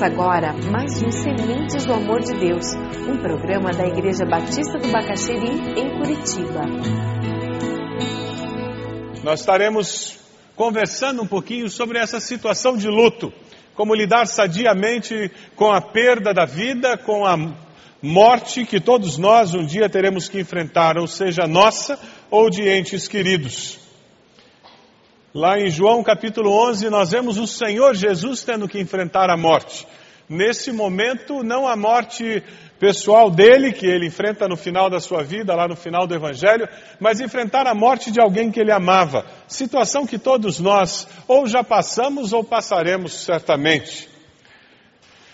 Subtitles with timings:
[0.00, 2.64] Começa agora mais um Sementes do Amor de Deus,
[3.06, 6.62] um programa da Igreja Batista do Bacaxeri, em Curitiba.
[9.22, 10.18] Nós estaremos
[10.56, 13.30] conversando um pouquinho sobre essa situação de luto,
[13.74, 17.36] como lidar sadiamente com a perda da vida, com a
[18.00, 23.06] morte que todos nós um dia teremos que enfrentar, ou seja, nossa ou de entes
[23.06, 23.79] queridos.
[25.32, 29.86] Lá em João capítulo 11, nós vemos o Senhor Jesus tendo que enfrentar a morte.
[30.28, 32.42] Nesse momento, não a morte
[32.80, 36.68] pessoal dele, que ele enfrenta no final da sua vida, lá no final do Evangelho,
[36.98, 39.24] mas enfrentar a morte de alguém que ele amava.
[39.46, 44.08] Situação que todos nós ou já passamos ou passaremos certamente.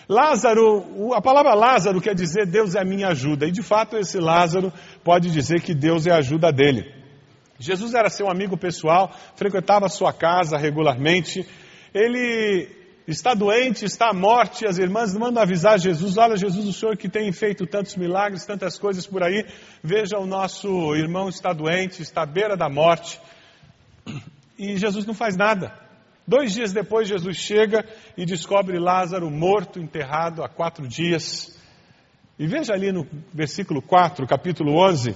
[0.06, 4.19] Lázaro, a palavra Lázaro quer dizer Deus é a minha ajuda, e de fato esse
[4.19, 4.70] Lázaro
[5.02, 6.95] pode dizer que Deus é a ajuda dele.
[7.59, 11.47] Jesus era seu amigo pessoal, frequentava sua casa regularmente.
[11.95, 12.69] Ele
[13.07, 14.67] está doente, está à morte.
[14.67, 18.79] As irmãs mandam avisar Jesus: Olha, Jesus, o Senhor que tem feito tantos milagres, tantas
[18.79, 19.47] coisas por aí.
[19.83, 23.21] Veja, o nosso irmão está doente, está à beira da morte.
[24.59, 25.73] E Jesus não faz nada.
[26.27, 31.57] Dois dias depois, Jesus chega e descobre Lázaro morto, enterrado há quatro dias.
[32.39, 35.15] E veja ali no versículo 4, capítulo 11.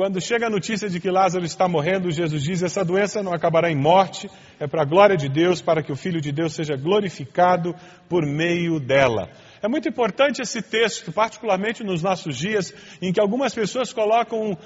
[0.00, 3.70] Quando chega a notícia de que Lázaro está morrendo, Jesus diz: essa doença não acabará
[3.70, 6.74] em morte, é para a glória de Deus, para que o Filho de Deus seja
[6.74, 7.74] glorificado
[8.08, 9.28] por meio dela.
[9.60, 14.56] É muito importante esse texto, particularmente nos nossos dias, em que algumas pessoas colocam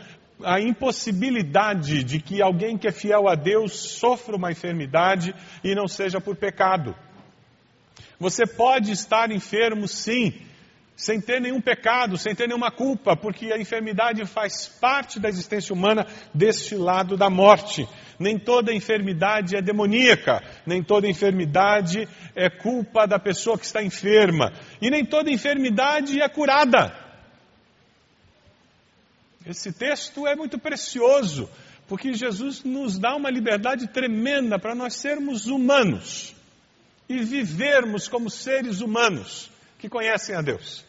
[0.45, 5.89] a impossibilidade de que alguém que é fiel a Deus sofra uma enfermidade e não
[5.89, 6.95] seja por pecado.
[8.21, 10.33] Você pode estar enfermo, sim,
[10.97, 15.75] sem ter nenhum pecado, sem ter nenhuma culpa, porque a enfermidade faz parte da existência
[15.75, 17.89] humana deste lado da morte.
[18.19, 24.53] Nem toda enfermidade é demoníaca, nem toda enfermidade é culpa da pessoa que está enferma,
[24.81, 26.95] e nem toda enfermidade é curada.
[29.45, 31.51] Esse texto é muito precioso,
[31.89, 36.35] porque Jesus nos dá uma liberdade tremenda para nós sermos humanos
[37.09, 40.85] e vivermos como seres humanos que conhecem a Deus,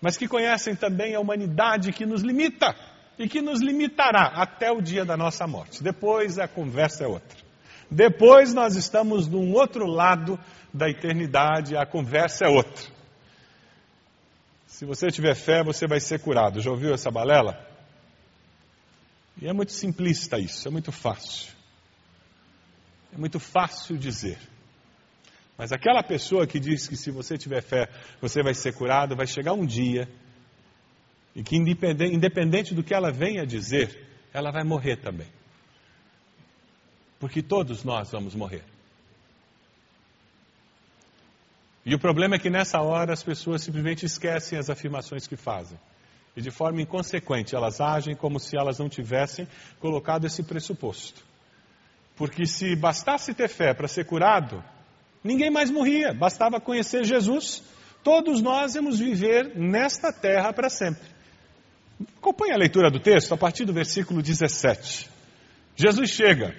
[0.00, 2.74] mas que conhecem também a humanidade que nos limita
[3.18, 5.82] e que nos limitará até o dia da nossa morte.
[5.82, 7.38] Depois a conversa é outra.
[7.90, 10.38] Depois nós estamos num outro lado
[10.72, 12.84] da eternidade, a conversa é outra.
[14.66, 16.60] Se você tiver fé, você vai ser curado.
[16.60, 17.66] Já ouviu essa balela?
[19.40, 21.52] E é muito simplista isso, é muito fácil.
[23.12, 24.38] É muito fácil dizer.
[25.58, 27.88] Mas aquela pessoa que diz que se você tiver fé,
[28.20, 30.08] você vai ser curado, vai chegar um dia
[31.34, 35.26] e que, independente, independente do que ela venha dizer, ela vai morrer também.
[37.18, 38.62] Porque todos nós vamos morrer.
[41.84, 45.78] E o problema é que nessa hora as pessoas simplesmente esquecem as afirmações que fazem.
[46.36, 49.48] E de forma inconsequente elas agem como se elas não tivessem
[49.80, 51.24] colocado esse pressuposto.
[52.14, 54.62] Porque se bastasse ter fé para ser curado,
[55.22, 57.62] Ninguém mais morria, bastava conhecer Jesus.
[58.02, 61.02] Todos nós íamos viver nesta terra para sempre.
[62.16, 65.10] Acompanhe a leitura do texto a partir do versículo 17.
[65.76, 66.54] Jesus chega.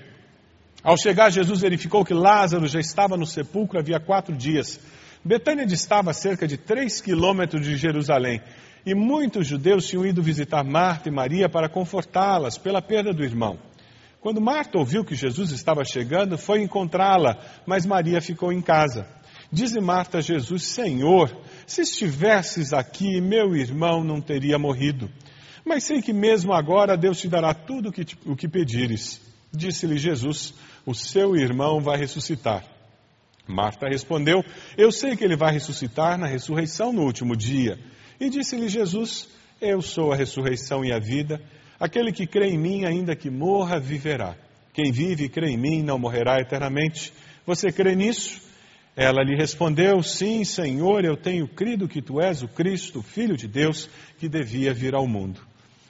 [0.84, 4.80] Ao chegar, Jesus verificou que Lázaro já estava no sepulcro havia quatro dias.
[5.24, 8.42] Betânia distava cerca de três quilômetros de Jerusalém.
[8.86, 13.60] E muitos judeus tinham ido visitar Marta e Maria para confortá-las pela perda do irmão.
[14.22, 19.08] Quando Marta ouviu que Jesus estava chegando, foi encontrá-la, mas Maria ficou em casa.
[19.52, 21.36] Diz Marta a Jesus: Senhor,
[21.66, 25.10] se estivesses aqui, meu irmão não teria morrido.
[25.66, 27.92] Mas sei que mesmo agora Deus te dará tudo
[28.26, 29.22] o que pedires.
[29.52, 30.54] Disse-lhe Jesus:
[30.86, 32.64] O seu irmão vai ressuscitar.
[33.48, 34.44] Marta respondeu:
[34.78, 37.80] Eu sei que ele vai ressuscitar na ressurreição no último dia.
[38.20, 39.28] E disse-lhe Jesus:
[39.60, 41.42] Eu sou a ressurreição e a vida.
[41.80, 44.36] Aquele que crê em mim, ainda que morra, viverá.
[44.74, 47.14] Quem vive e crê em mim não morrerá eternamente.
[47.46, 48.42] Você crê nisso?
[48.96, 53.48] Ela lhe respondeu: Sim, Senhor, eu tenho crido que tu és o Cristo, Filho de
[53.48, 55.40] Deus, que devia vir ao mundo.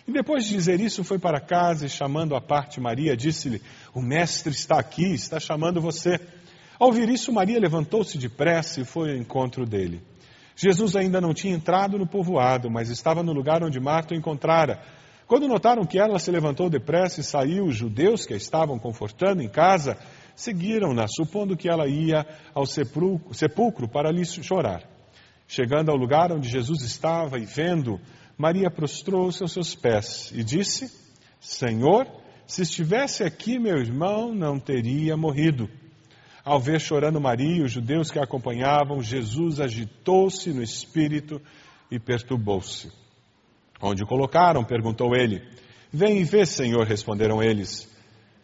[0.08, 3.62] E depois de dizer isso, foi para casa e, chamando à parte Maria, disse-lhe:
[3.94, 6.20] O Mestre está aqui, está chamando você.
[6.80, 10.02] Ao ouvir isso, Maria levantou-se depressa e foi ao encontro dele.
[10.56, 14.82] Jesus ainda não tinha entrado no povoado, mas estava no lugar onde Marta o encontrara.
[15.30, 19.44] Quando notaram que ela se levantou depressa e saiu, os judeus que a estavam confortando
[19.44, 19.96] em casa
[20.36, 24.90] seguiram-na, supondo que ela ia ao sepulcro para lhe chorar.
[25.48, 28.02] Chegando ao lugar onde Jesus estava e vendo,
[28.36, 30.92] Maria prostrou-se aos seus pés e disse:
[31.40, 32.08] Senhor,
[32.48, 35.70] se estivesse aqui meu irmão não teria morrido.
[36.44, 41.40] Ao ver chorando Maria os judeus que a acompanhavam, Jesus agitou-se no espírito
[41.92, 42.92] e perturbou-se.
[43.82, 44.64] Onde o colocaram?
[44.64, 45.42] perguntou ele.
[45.92, 47.90] Vem e vê, Senhor, responderam eles.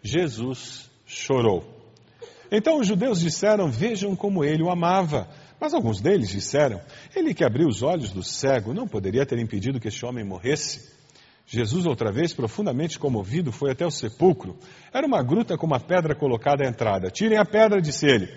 [0.02, 1.64] Jesus chorou.
[2.52, 5.28] Então os judeus disseram: Vejam como ele o amava.
[5.60, 6.82] Mas alguns deles disseram:
[7.16, 10.94] Ele que abriu os olhos do cego não poderia ter impedido que este homem morresse.
[11.48, 14.58] Jesus, outra vez, profundamente comovido, foi até o sepulcro.
[14.92, 17.12] Era uma gruta com uma pedra colocada à entrada.
[17.12, 18.28] Tirem a pedra, disse ele.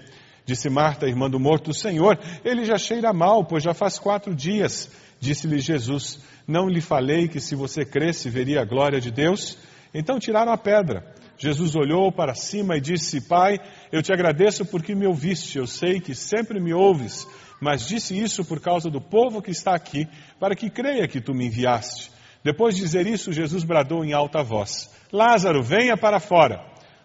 [0.45, 4.91] Disse Marta, irmã do morto, Senhor, ele já cheira mal, pois já faz quatro dias.
[5.21, 9.59] Disse-lhe Jesus: Não lhe falei que se você cresce veria a glória de Deus?
[9.93, 11.05] Então tiraram a pedra.
[11.37, 13.59] Jesus olhou para cima e disse: Pai,
[13.93, 15.59] eu te agradeço porque me ouviste.
[15.59, 17.29] Eu sei que sempre me ouves,
[17.61, 20.09] mas disse isso por causa do povo que está aqui,
[20.41, 22.11] para que creia que tu me enviaste.
[22.43, 26.65] Depois de dizer isso, Jesus bradou em alta voz: Lázaro, venha para fora.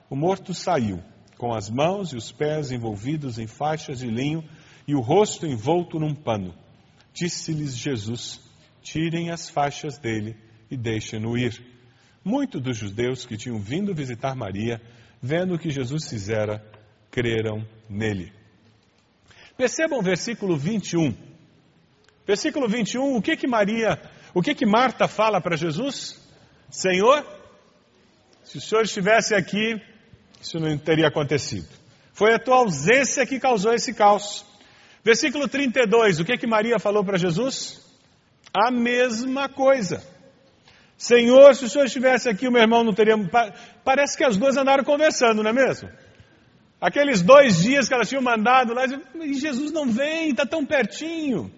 [0.09, 1.03] O morto saiu,
[1.37, 4.41] com as mãos e os pés envolvidos em faixas de linho
[4.87, 6.55] e o rosto envolto num pano.
[7.13, 8.52] Disse-lhes Jesus:
[8.83, 10.35] Tirem as faixas dele
[10.69, 11.59] e deixem-no ir.
[12.23, 14.79] Muitos dos judeus que tinham vindo visitar Maria,
[15.21, 16.63] vendo o que Jesus fizera,
[17.09, 18.31] creram nele.
[19.57, 21.15] Percebam o versículo 21.
[22.27, 23.99] Versículo 21, o que que Maria
[24.33, 26.19] o que que Marta fala para Jesus?
[26.69, 27.23] Senhor,
[28.43, 29.79] se o Senhor estivesse aqui,
[30.41, 31.67] isso não teria acontecido.
[32.13, 34.43] Foi a tua ausência que causou esse caos.
[35.03, 37.79] Versículo 32, o que que Maria falou para Jesus?
[38.53, 40.03] A mesma coisa.
[40.97, 43.15] Senhor, se o Senhor estivesse aqui, o meu irmão não teria.
[43.83, 45.89] Parece que as duas andaram conversando, não é mesmo?
[46.79, 51.51] Aqueles dois dias que elas tinham mandado lá, e Jesus não vem, está tão pertinho.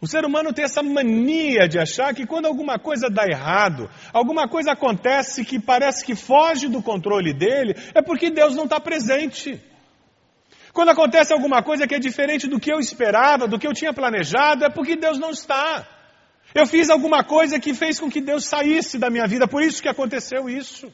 [0.00, 4.46] O ser humano tem essa mania de achar que quando alguma coisa dá errado, alguma
[4.46, 9.62] coisa acontece que parece que foge do controle dele, é porque Deus não está presente.
[10.74, 13.94] Quando acontece alguma coisa que é diferente do que eu esperava, do que eu tinha
[13.94, 15.86] planejado, é porque Deus não está.
[16.52, 19.80] Eu fiz alguma coisa que fez com que Deus saísse da minha vida, por isso
[19.80, 20.92] que aconteceu isso.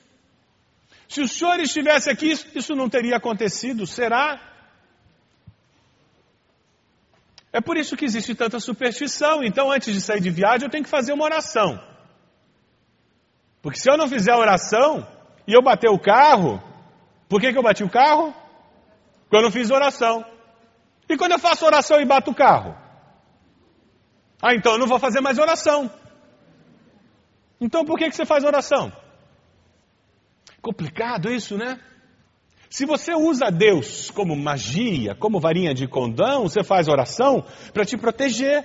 [1.09, 4.39] Se o Senhor estivesse aqui, isso não teria acontecido, será?
[7.51, 9.43] É por isso que existe tanta superstição.
[9.43, 11.83] Então, antes de sair de viagem, eu tenho que fazer uma oração.
[13.63, 15.07] Porque se eu não fizer a oração
[15.49, 16.63] e eu bater o carro,
[17.31, 18.35] por que, que eu bati o carro?
[19.31, 20.25] Porque eu não fiz oração.
[21.09, 22.77] E quando eu faço oração e bato o carro?
[24.43, 25.89] Ah, então eu não vou fazer mais oração.
[27.61, 28.93] Então por que, que você faz oração?
[30.61, 31.79] Complicado isso, né?
[32.69, 37.97] Se você usa Deus como magia, como varinha de condão, você faz oração para te
[37.97, 38.65] proteger.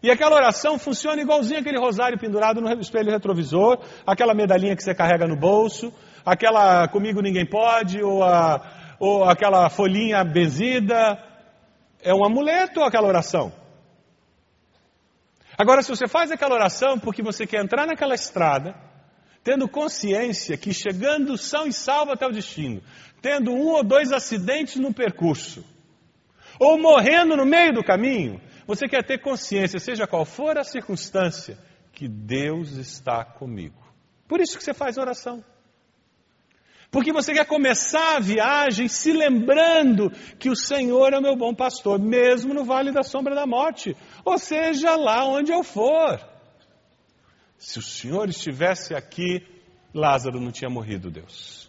[0.00, 4.94] E aquela oração funciona igualzinho aquele rosário pendurado no espelho retrovisor, aquela medalhinha que você
[4.94, 5.92] carrega no bolso,
[6.24, 11.18] aquela comigo ninguém pode, ou, a, ou aquela folhinha benzida.
[12.02, 13.52] É um amuleto aquela oração.
[15.56, 18.74] Agora, se você faz aquela oração porque você quer entrar naquela estrada,
[19.42, 22.82] tendo consciência que chegando são e salvo até o destino,
[23.22, 25.64] tendo um ou dois acidentes no percurso,
[26.58, 31.58] ou morrendo no meio do caminho, você quer ter consciência, seja qual for a circunstância,
[31.92, 33.82] que Deus está comigo.
[34.26, 35.44] Por isso que você faz oração.
[36.94, 41.52] Porque você quer começar a viagem se lembrando que o Senhor é o meu bom
[41.52, 46.24] pastor, mesmo no vale da sombra da morte, ou seja, lá onde eu for.
[47.58, 49.44] Se o Senhor estivesse aqui,
[49.92, 51.68] Lázaro não tinha morrido, Deus.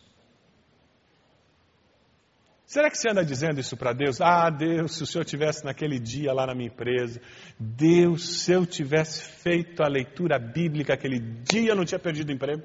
[2.68, 4.22] Será que você anda dizendo isso para Deus?
[4.22, 7.20] Ah, Deus, se o Senhor tivesse naquele dia lá na minha empresa,
[7.60, 12.32] Deus, se eu tivesse feito a leitura bíblica aquele dia, eu não tinha perdido o
[12.32, 12.62] emprego.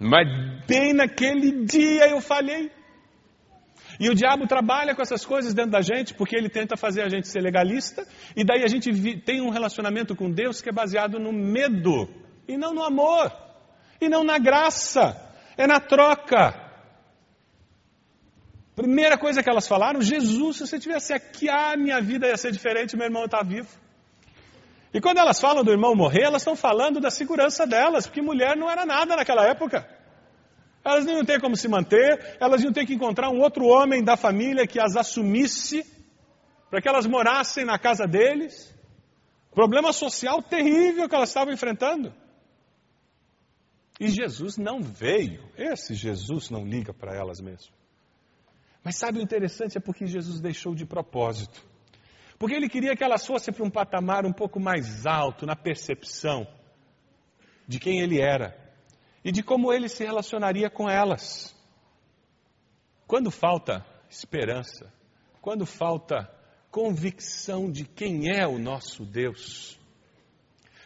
[0.00, 0.26] Mas
[0.66, 2.72] bem naquele dia eu falhei.
[3.98, 7.08] E o diabo trabalha com essas coisas dentro da gente, porque ele tenta fazer a
[7.10, 8.90] gente ser legalista, e daí a gente
[9.20, 12.08] tem um relacionamento com Deus que é baseado no medo
[12.48, 13.30] e não no amor,
[14.00, 15.20] e não na graça,
[15.54, 16.70] é na troca.
[18.74, 22.52] Primeira coisa que elas falaram, Jesus, se você tivesse aqui, ah, minha vida ia ser
[22.52, 23.68] diferente, meu irmão está vivo.
[24.92, 28.56] E quando elas falam do irmão morrer, elas estão falando da segurança delas, porque mulher
[28.56, 29.88] não era nada naquela época.
[30.84, 34.02] Elas não iam ter como se manter, elas iam ter que encontrar um outro homem
[34.02, 35.84] da família que as assumisse,
[36.68, 38.74] para que elas morassem na casa deles.
[39.52, 42.12] Problema social terrível que elas estavam enfrentando.
[44.00, 45.44] E Jesus não veio.
[45.56, 47.72] Esse Jesus não liga para elas mesmo.
[48.82, 49.76] Mas sabe o interessante?
[49.76, 51.62] É porque Jesus deixou de propósito.
[52.40, 56.48] Porque ele queria que elas fossem para um patamar um pouco mais alto na percepção
[57.68, 58.58] de quem ele era
[59.22, 61.54] e de como ele se relacionaria com elas.
[63.06, 64.90] Quando falta esperança,
[65.42, 66.34] quando falta
[66.70, 69.78] convicção de quem é o nosso Deus,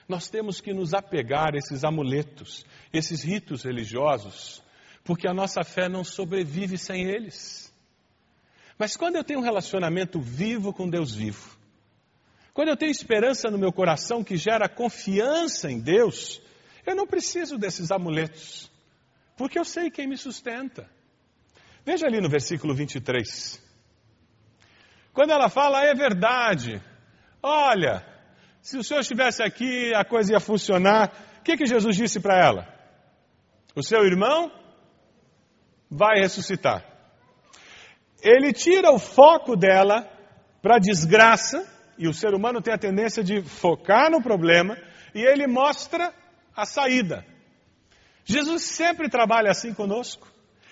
[0.08, 4.60] nós temos que nos apegar a esses amuletos, esses ritos religiosos,
[5.04, 7.72] porque a nossa fé não sobrevive sem eles.
[8.78, 11.56] Mas quando eu tenho um relacionamento vivo com Deus vivo,
[12.52, 16.40] quando eu tenho esperança no meu coração que gera confiança em Deus,
[16.86, 18.70] eu não preciso desses amuletos,
[19.36, 20.88] porque eu sei quem me sustenta.
[21.84, 23.62] Veja ali no versículo 23.
[25.12, 26.82] Quando ela fala, é verdade.
[27.42, 28.04] Olha,
[28.62, 31.12] se o senhor estivesse aqui, a coisa ia funcionar.
[31.40, 32.68] O que, que Jesus disse para ela?
[33.76, 34.50] O seu irmão
[35.90, 36.93] vai ressuscitar.
[38.24, 40.08] Ele tira o foco dela
[40.62, 41.64] para a desgraça,
[41.98, 44.76] e o ser humano tem a tendência de focar no problema,
[45.14, 46.12] e ele mostra
[46.56, 47.24] a saída.
[48.24, 50.26] Jesus sempre trabalha assim conosco.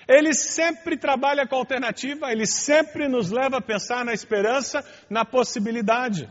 [0.09, 6.29] Ele sempre trabalha com alternativa, ele sempre nos leva a pensar na esperança, na possibilidade.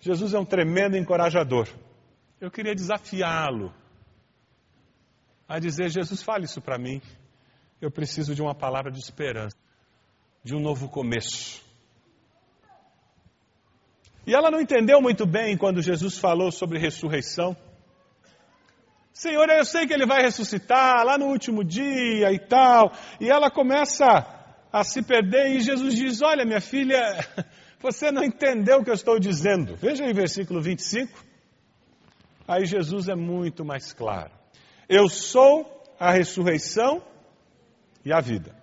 [0.00, 1.68] Jesus é um tremendo encorajador.
[2.40, 3.72] Eu queria desafiá-lo
[5.48, 7.00] a dizer: Jesus, fale isso para mim.
[7.80, 9.56] Eu preciso de uma palavra de esperança,
[10.42, 11.62] de um novo começo.
[14.26, 17.56] E ela não entendeu muito bem quando Jesus falou sobre ressurreição.
[19.12, 22.92] Senhor, eu sei que ele vai ressuscitar lá no último dia e tal.
[23.20, 24.04] E ela começa
[24.72, 27.00] a se perder e Jesus diz: Olha, minha filha,
[27.80, 29.76] você não entendeu o que eu estou dizendo.
[29.76, 31.24] Veja aí versículo 25.
[32.46, 34.30] Aí Jesus é muito mais claro.
[34.88, 37.02] Eu sou a ressurreição
[38.04, 38.54] e a vida.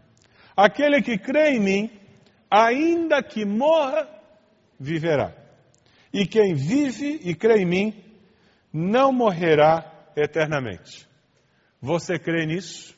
[0.58, 1.92] Aquele que crê em mim,
[2.50, 4.10] ainda que morra,
[4.80, 5.32] viverá.
[6.12, 8.04] E quem vive e crê em mim,
[8.74, 9.86] não morrerá
[10.16, 11.08] eternamente.
[11.80, 12.98] Você crê nisso?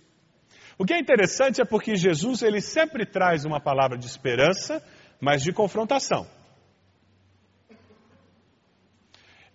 [0.78, 4.82] O que é interessante é porque Jesus ele sempre traz uma palavra de esperança,
[5.20, 6.25] mas de confrontação.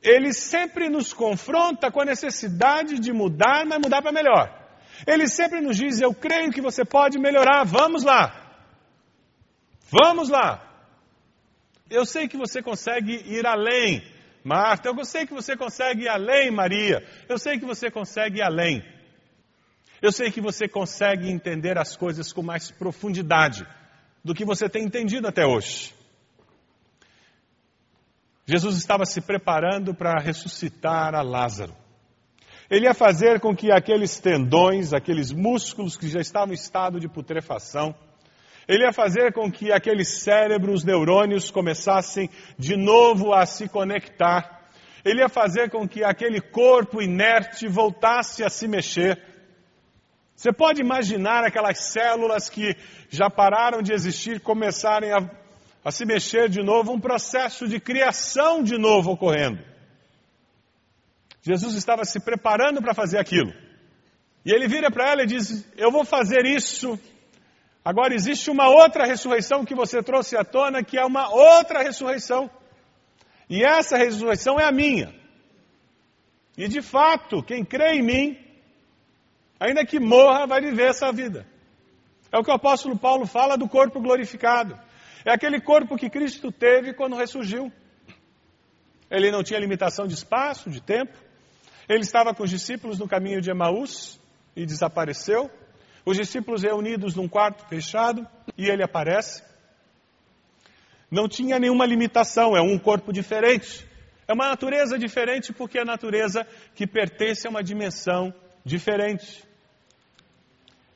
[0.03, 4.64] Ele sempre nos confronta com a necessidade de mudar, mas mudar para melhor.
[5.07, 8.41] Ele sempre nos diz: Eu creio que você pode melhorar, vamos lá.
[9.91, 10.61] Vamos lá.
[11.91, 14.03] Eu sei que você consegue ir além.
[14.43, 17.07] Marta, eu sei que você consegue ir além, Maria.
[17.29, 18.85] Eu sei que você consegue ir além.
[20.03, 23.67] Eu sei que você consegue entender as coisas com mais profundidade
[24.23, 25.95] do que você tem entendido até hoje.
[28.47, 31.75] Jesus estava se preparando para ressuscitar a Lázaro.
[32.71, 37.09] Ele ia fazer com que aqueles tendões, aqueles músculos que já estavam em estado de
[37.09, 37.95] putrefação,
[38.67, 44.63] ele ia fazer com que aqueles cérebros, os neurônios começassem de novo a se conectar.
[45.05, 49.23] Ele ia fazer com que aquele corpo inerte voltasse a se mexer.
[50.35, 52.75] Você pode imaginar aquelas células que
[53.11, 55.19] já pararam de existir começarem a,
[55.85, 59.74] a se mexer de novo, um processo de criação de novo ocorrendo.
[61.45, 63.53] Jesus estava se preparando para fazer aquilo.
[64.45, 66.99] E ele vira para ela e diz: Eu vou fazer isso
[67.85, 72.51] Agora existe uma outra ressurreição que você trouxe à tona, que é uma outra ressurreição.
[73.49, 75.15] E essa ressurreição é a minha.
[76.57, 78.39] E de fato, quem crê em mim,
[79.61, 81.47] ainda que morra, vai viver essa vida.
[82.33, 84.79] É o que o apóstolo Paulo fala do corpo glorificado.
[85.23, 87.71] É aquele corpo que Cristo teve quando ressurgiu.
[89.11, 91.19] Ele não tinha limitação de espaço, de tempo.
[91.89, 94.21] Ele estava com os discípulos no caminho de Emaús
[94.57, 95.51] e desapareceu.
[96.05, 98.27] Os discípulos reunidos num quarto fechado
[98.57, 99.43] e ele aparece.
[101.11, 103.87] Não tinha nenhuma limitação, é um corpo diferente.
[104.27, 109.45] É uma natureza diferente porque é a natureza que pertence a uma dimensão diferente.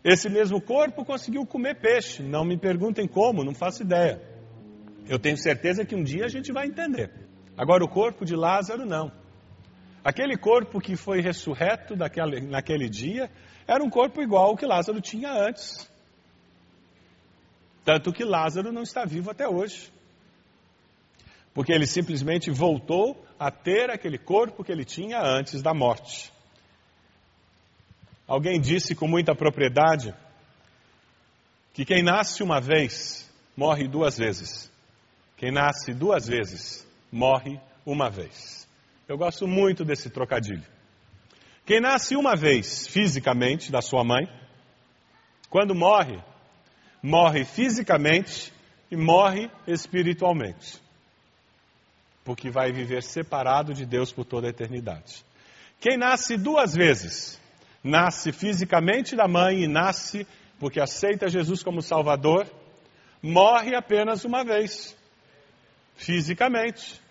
[0.03, 2.23] Esse mesmo corpo conseguiu comer peixe.
[2.23, 4.23] Não me perguntem como, não faço ideia.
[5.09, 7.11] Eu tenho certeza que um dia a gente vai entender.
[7.57, 9.13] Agora, o corpo de Lázaro, não.
[10.05, 13.31] Aquele corpo que foi ressurreto daquele, naquele dia
[13.67, 15.91] era um corpo igual ao que Lázaro tinha antes.
[17.85, 19.93] Tanto que Lázaro não está vivo até hoje.
[21.55, 26.33] Porque ele simplesmente voltou a ter aquele corpo que ele tinha antes da morte.
[28.27, 30.15] Alguém disse com muita propriedade
[31.73, 34.71] que quem nasce uma vez morre duas vezes.
[35.37, 38.68] Quem nasce duas vezes morre uma vez.
[39.09, 40.63] Eu gosto muito desse trocadilho.
[41.65, 44.29] Quem nasce uma vez fisicamente da sua mãe,
[45.49, 46.23] quando morre,
[47.03, 48.53] morre fisicamente
[48.91, 50.79] e morre espiritualmente.
[52.23, 55.25] Porque vai viver separado de Deus por toda a eternidade.
[55.81, 57.41] Quem nasce duas vezes,
[57.83, 60.27] nasce fisicamente da mãe e nasce
[60.61, 62.47] porque aceita Jesus como Salvador,
[63.23, 64.95] morre apenas uma vez,
[65.97, 67.08] fisicamente.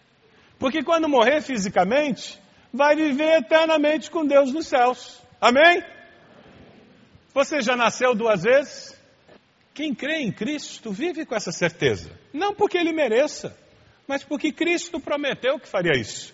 [0.60, 2.40] Porque quando morrer fisicamente,
[2.74, 5.22] vai viver eternamente com Deus nos céus.
[5.40, 5.84] Amém?
[7.34, 8.98] Você já nasceu duas vezes?
[9.74, 12.10] Quem crê em Cristo vive com essa certeza.
[12.34, 13.56] Não porque ele mereça,
[14.08, 16.34] mas porque Cristo prometeu que faria isso.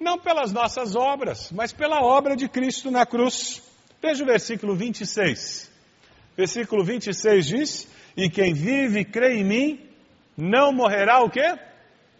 [0.00, 3.62] Não pelas nossas obras, mas pela obra de Cristo na cruz.
[4.02, 5.70] Veja o versículo 26.
[6.36, 9.90] Versículo 26 diz: E quem vive e crê em mim,
[10.36, 11.56] não morrerá o quê?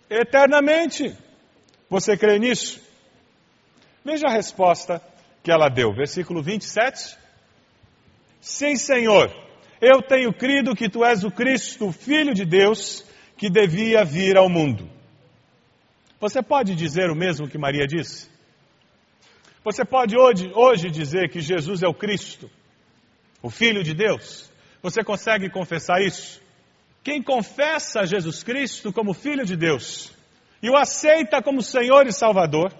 [0.09, 1.17] Eternamente.
[1.93, 2.81] Você crê nisso?
[4.03, 4.99] Veja a resposta
[5.43, 5.93] que ela deu.
[5.93, 7.19] Versículo 27.
[8.41, 9.31] Sim, Senhor,
[9.79, 13.05] eu tenho crido que tu és o Cristo, o Filho de Deus,
[13.37, 14.89] que devia vir ao mundo.
[16.19, 18.27] Você pode dizer o mesmo que Maria disse?
[19.63, 22.51] Você pode hoje, hoje dizer que Jesus é o Cristo,
[23.43, 24.51] o Filho de Deus?
[24.83, 26.41] Você consegue confessar isso?
[27.05, 30.22] Quem confessa Jesus Cristo como Filho de Deus
[30.62, 32.73] e o aceita como Senhor e Salvador,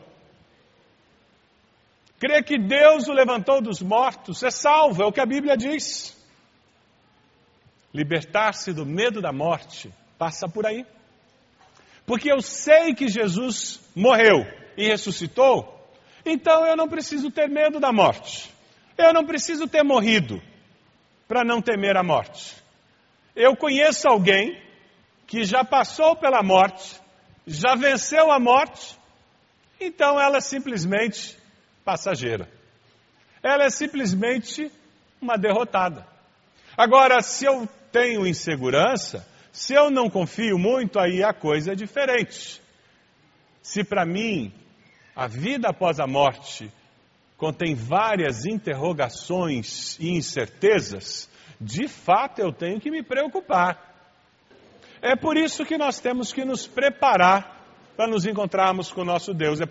[2.23, 6.17] Crê que Deus o levantou dos mortos, é salvo, é o que a Bíblia diz.
[7.93, 10.87] Libertar-se do medo da morte passa por aí.
[12.07, 14.47] Porque eu sei que Jesus morreu
[14.77, 15.85] e ressuscitou,
[16.25, 18.55] então eu não preciso ter medo da morte.
[18.97, 20.41] Eu não preciso ter morrido
[21.27, 22.55] para não temer a morte.
[23.35, 24.63] Eu conheço alguém
[25.27, 27.01] que já passou pela morte,
[27.47, 28.99] já venceu a morte,
[29.81, 31.37] então ela simplesmente
[31.85, 32.49] passageira.
[33.43, 34.71] Ela é simplesmente
[35.21, 36.07] uma derrotada.
[36.77, 42.61] Agora, se eu tenho insegurança, se eu não confio muito, aí a coisa é diferente.
[43.61, 44.53] Se para mim
[45.15, 46.73] a vida após a morte
[47.37, 51.29] contém várias interrogações e incertezas,
[51.61, 53.92] de fato eu tenho que me preocupar.
[55.03, 57.61] É por isso que nós temos que nos preparar
[57.97, 59.61] para nos encontrarmos com o nosso Deus.
[59.61, 59.65] É,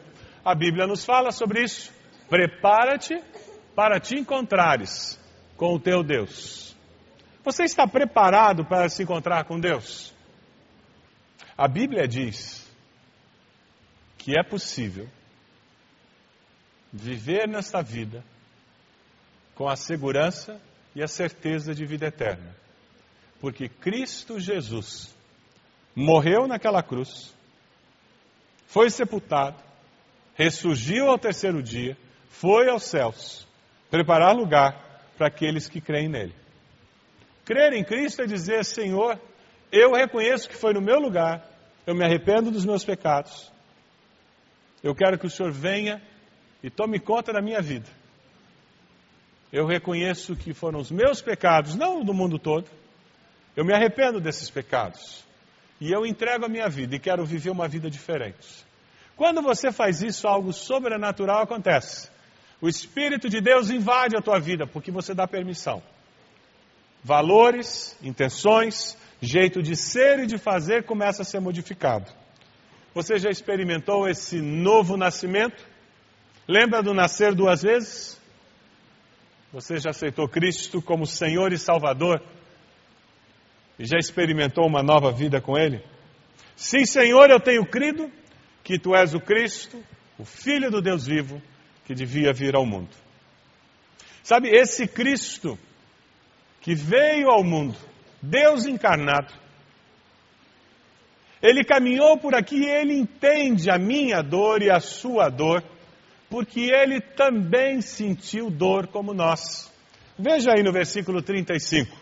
[0.43, 1.89] a Bíblia nos fala sobre isso.
[2.29, 3.17] Prepara-te
[3.73, 5.17] para te encontrares
[5.55, 6.75] com o teu Deus.
[7.45, 10.13] Você está preparado para se encontrar com Deus?
[11.57, 12.69] A Bíblia diz
[14.17, 15.07] que é possível
[16.91, 18.21] viver nesta vida
[19.55, 20.61] com a segurança
[20.93, 22.53] e a certeza de vida eterna.
[23.39, 25.15] Porque Cristo Jesus
[25.95, 27.33] morreu naquela cruz,
[28.67, 29.57] foi sepultado,
[30.35, 31.97] ressurgiu ao terceiro dia
[32.41, 33.47] foi aos céus
[33.91, 36.33] preparar lugar para aqueles que creem nele.
[37.45, 39.19] Crer em Cristo é dizer: Senhor,
[39.71, 41.45] eu reconheço que foi no meu lugar,
[41.85, 43.51] eu me arrependo dos meus pecados,
[44.81, 46.01] eu quero que o Senhor venha
[46.63, 47.87] e tome conta da minha vida.
[49.53, 52.67] Eu reconheço que foram os meus pecados, não do mundo todo.
[53.55, 55.25] Eu me arrependo desses pecados.
[55.81, 58.63] E eu entrego a minha vida e quero viver uma vida diferente.
[59.15, 62.07] Quando você faz isso, algo sobrenatural acontece.
[62.61, 65.81] O Espírito de Deus invade a tua vida porque você dá permissão.
[67.03, 72.11] Valores, intenções, jeito de ser e de fazer começa a ser modificado.
[72.93, 75.65] Você já experimentou esse novo nascimento?
[76.47, 78.21] Lembra do nascer duas vezes?
[79.51, 82.21] Você já aceitou Cristo como Senhor e Salvador?
[83.79, 85.83] E já experimentou uma nova vida com Ele?
[86.55, 88.11] Sim, Senhor, eu tenho crido
[88.63, 89.83] que Tu és o Cristo,
[90.17, 91.41] o Filho do Deus vivo,
[91.85, 92.89] que devia vir ao mundo.
[94.23, 95.57] Sabe, esse Cristo
[96.61, 97.75] que veio ao mundo,
[98.21, 99.33] Deus encarnado,
[101.41, 105.63] ele caminhou por aqui e ele entende a minha dor e a sua dor,
[106.29, 109.71] porque ele também sentiu dor como nós.
[110.17, 111.97] Veja aí no versículo 35.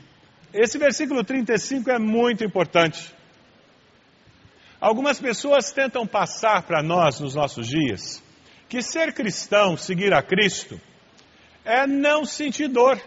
[0.53, 3.13] Esse versículo 35 é muito importante.
[4.81, 8.23] Algumas pessoas tentam passar para nós nos nossos dias
[8.69, 10.79] que ser cristão, seguir a Cristo,
[11.65, 13.01] é não sentir dor,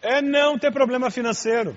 [0.00, 1.76] é não ter problema financeiro,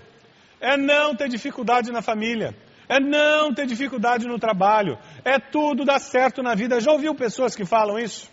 [0.62, 2.56] é não ter dificuldade na família,
[2.88, 6.80] é não ter dificuldade no trabalho, é tudo dar certo na vida.
[6.80, 8.30] Já ouviu pessoas que falam isso?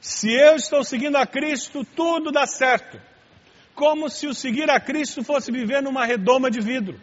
[0.00, 2.98] Se eu estou seguindo a Cristo, tudo dá certo.
[3.78, 7.00] Como se o seguir a Cristo fosse viver numa redoma de vidro.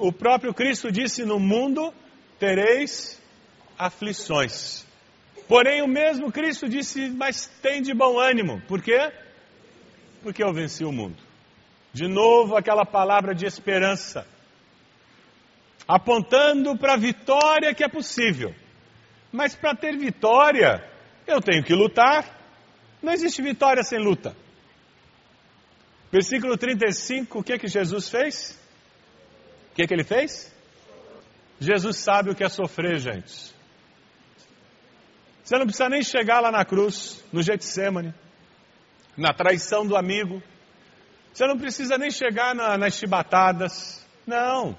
[0.00, 1.94] O próprio Cristo disse: No mundo
[2.40, 3.22] tereis
[3.78, 4.84] aflições.
[5.46, 8.60] Porém, o mesmo Cristo disse: Mas tem de bom ânimo.
[8.62, 9.12] Por quê?
[10.24, 11.22] Porque eu venci o mundo.
[11.92, 14.26] De novo, aquela palavra de esperança,
[15.86, 18.52] apontando para a vitória que é possível.
[19.30, 20.84] Mas para ter vitória,
[21.28, 22.24] eu tenho que lutar.
[23.00, 24.34] Não existe vitória sem luta.
[26.10, 28.58] Versículo 35, o que que Jesus fez?
[29.70, 30.52] O que que ele fez?
[31.60, 33.54] Jesus sabe o que é sofrer, gente.
[35.44, 38.14] Você não precisa nem chegar lá na cruz, no Getsemane,
[39.16, 40.42] na traição do amigo.
[41.32, 44.04] Você não precisa nem chegar na, nas chibatadas.
[44.26, 44.76] Não.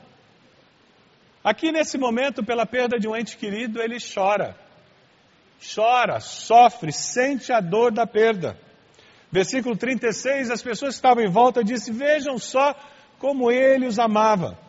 [1.43, 4.55] Aqui nesse momento, pela perda de um ente querido, ele chora.
[5.75, 8.57] Chora, sofre, sente a dor da perda.
[9.31, 12.75] Versículo 36, as pessoas que estavam em volta disse: Vejam só
[13.17, 14.59] como ele os amava.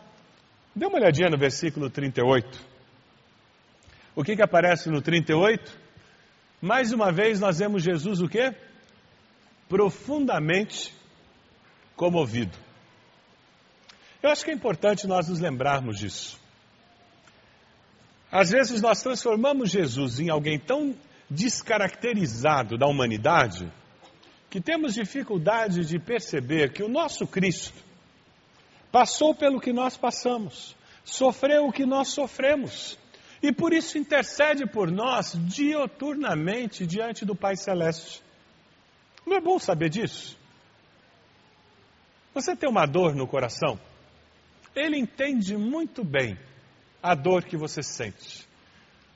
[0.73, 2.73] Dê uma olhadinha no versículo 38.
[4.15, 5.79] O que, que aparece no 38?
[6.61, 8.55] Mais uma vez nós vemos Jesus o quê?
[9.67, 10.93] Profundamente
[11.95, 12.57] comovido.
[14.21, 16.39] Eu acho que é importante nós nos lembrarmos disso.
[18.31, 20.95] Às vezes nós transformamos Jesus em alguém tão
[21.29, 23.69] descaracterizado da humanidade
[24.53, 27.73] que temos dificuldade de perceber que o nosso Cristo
[28.91, 32.95] passou pelo que nós passamos, sofreu o que nós sofremos
[33.41, 38.21] e por isso intercede por nós dioturnamente diante do Pai Celeste.
[39.25, 40.37] Não é bom saber disso?
[42.35, 43.79] Você tem uma dor no coração?
[44.75, 46.37] Ele entende muito bem
[47.01, 48.47] a dor que você sente.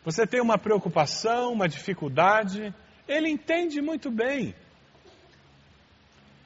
[0.03, 2.73] Você tem uma preocupação, uma dificuldade,
[3.07, 4.55] ele entende muito bem.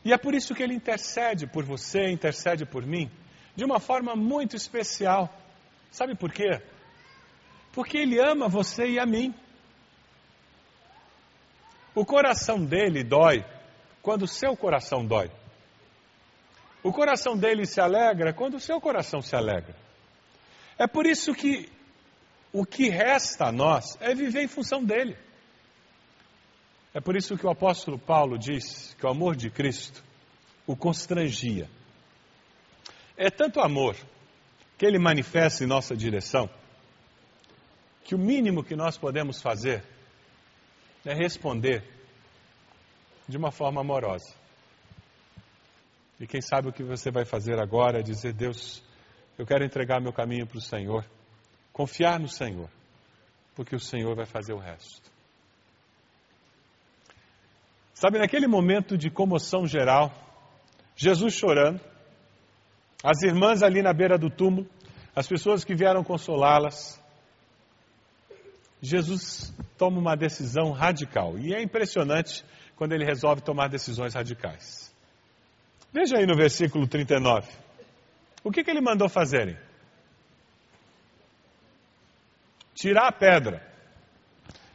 [0.04, 3.10] E é por isso que ele intercede por você, intercede por mim,
[3.56, 5.30] de uma forma muito especial.
[5.92, 6.62] Sabe por quê?
[7.72, 9.34] Porque ele ama você e a mim.
[11.94, 13.46] O coração dele dói
[14.02, 15.30] quando o seu coração dói.
[16.84, 19.76] O coração dele se alegra quando o seu coração se alegra.
[20.80, 21.70] É por isso que
[22.52, 25.16] o que resta a nós é viver em função dele.
[26.94, 30.04] É por isso que o apóstolo Paulo diz que o amor de Cristo
[30.66, 31.70] o constrangia.
[33.18, 33.96] É tanto amor
[34.78, 36.50] que ele manifesta em nossa direção
[38.04, 39.84] que o mínimo que nós podemos fazer
[41.06, 41.84] é responder
[43.28, 44.34] de uma forma amorosa.
[46.20, 48.84] E quem sabe o que você vai fazer agora é dizer: Deus,
[49.38, 51.06] eu quero entregar meu caminho para o Senhor,
[51.74, 52.70] confiar no Senhor,
[53.56, 55.11] porque o Senhor vai fazer o resto.
[58.02, 60.12] Sabe, naquele momento de comoção geral,
[60.96, 61.80] Jesus chorando,
[63.04, 64.68] as irmãs ali na beira do túmulo,
[65.16, 67.00] as pessoas que vieram consolá-las,
[68.82, 71.38] Jesus toma uma decisão radical.
[71.38, 72.44] E é impressionante
[72.76, 74.92] quando ele resolve tomar decisões radicais.
[75.94, 77.48] Veja aí no versículo 39.
[78.44, 79.56] O que, que ele mandou fazerem?
[82.74, 83.62] Tirar a pedra.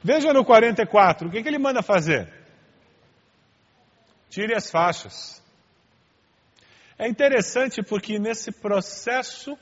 [0.01, 2.36] Veja no 44, o que, que ele manda fazer?
[4.29, 5.43] Tire as faixas.
[6.99, 9.57] É interessante porque nesse processo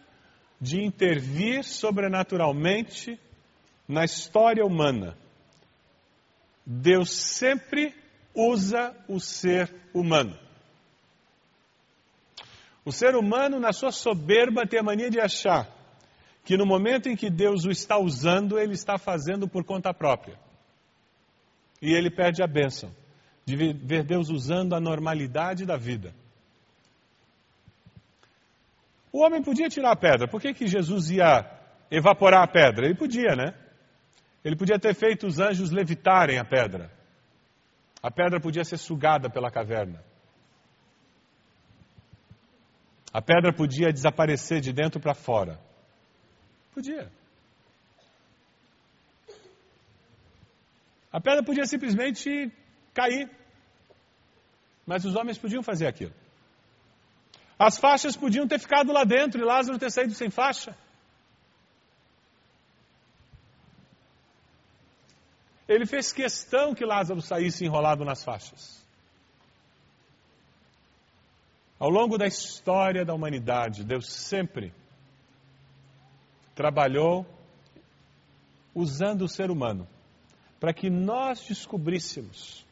[0.61, 3.19] de intervir sobrenaturalmente
[3.89, 5.17] na história humana,
[6.65, 7.95] Deus sempre
[8.35, 10.39] usa o ser humano.
[12.85, 15.69] O ser humano, na sua soberba, tem a mania de achar
[16.45, 20.39] que no momento em que Deus o está usando, ele está fazendo por conta própria.
[21.81, 22.95] E ele perde a bênção
[23.45, 26.15] de ver Deus usando a normalidade da vida.
[29.13, 31.49] O homem podia tirar a pedra, por que, que Jesus ia
[31.91, 32.87] evaporar a pedra?
[32.87, 33.55] Ele podia, né?
[34.45, 36.91] Ele podia ter feito os anjos levitarem a pedra.
[38.03, 40.03] A pedra podia ser sugada pela caverna.
[43.13, 45.61] A pedra podia desaparecer de dentro para fora.
[46.75, 47.11] Podia.
[51.13, 52.53] A pedra podia simplesmente
[52.95, 53.29] cair.
[54.87, 56.15] Mas os homens podiam fazer aquilo.
[57.59, 60.77] As faixas podiam ter ficado lá dentro e Lázaro ter saído sem faixa.
[65.67, 68.85] Ele fez questão que Lázaro saísse enrolado nas faixas.
[71.79, 74.73] Ao longo da história da humanidade, Deus sempre
[76.55, 77.27] trabalhou
[78.75, 79.89] usando o ser humano
[80.61, 82.65] para que nós descobríssemos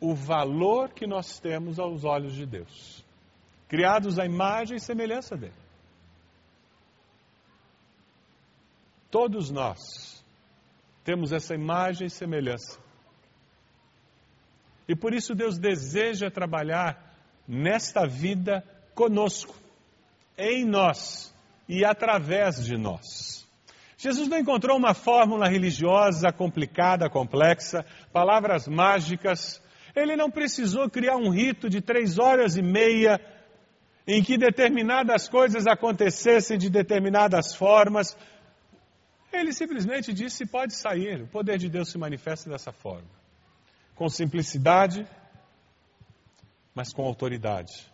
[0.00, 3.04] o valor que nós temos aos olhos de Deus,
[3.68, 5.52] criados à imagem e semelhança dele.
[9.10, 10.24] Todos nós
[11.04, 12.78] temos essa imagem e semelhança.
[14.88, 17.14] E por isso Deus deseja trabalhar
[17.46, 19.54] nesta vida conosco,
[20.38, 21.34] em nós
[21.68, 23.46] e através de nós.
[23.96, 29.62] Jesus não encontrou uma fórmula religiosa complicada, complexa, palavras mágicas.
[30.00, 33.20] Ele não precisou criar um rito de três horas e meia
[34.06, 38.16] em que determinadas coisas acontecessem de determinadas formas.
[39.32, 41.22] Ele simplesmente disse: pode sair.
[41.22, 43.08] O poder de Deus se manifesta dessa forma.
[43.94, 45.06] Com simplicidade,
[46.74, 47.90] mas com autoridade.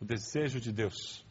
[0.00, 1.24] O desejo de Deus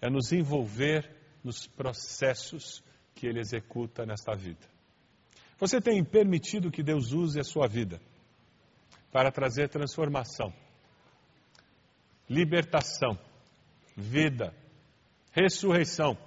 [0.00, 1.10] é nos envolver
[1.42, 2.82] nos processos
[3.14, 4.73] que Ele executa nesta vida.
[5.58, 8.00] Você tem permitido que Deus use a sua vida
[9.12, 10.52] para trazer transformação,
[12.28, 13.18] libertação,
[13.96, 14.52] vida,
[15.32, 16.18] ressurreição.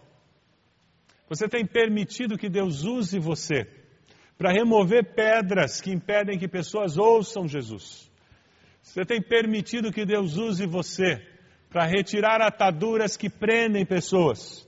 [1.30, 3.68] Você tem permitido que Deus use você
[4.38, 8.10] para remover pedras que impedem que pessoas ouçam Jesus.
[8.82, 11.22] Você tem permitido que Deus use você
[11.70, 14.66] para retirar ataduras que prendem pessoas.